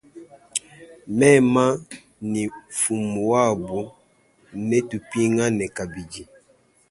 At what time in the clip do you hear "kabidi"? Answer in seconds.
5.77-6.27